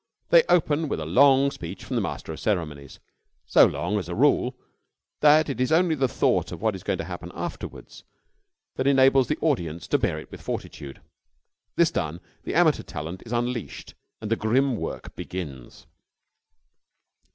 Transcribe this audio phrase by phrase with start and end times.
[0.29, 2.99] They open with a long speech from the master of the ceremonies
[3.45, 4.55] so long, as a rule,
[5.19, 8.03] that it is only the thought of what is going to happen afterwards
[8.77, 11.01] that enables the audience to bear it with fortitude.
[11.75, 15.85] This done, the amateur talent is unleashed, and the grim work begins.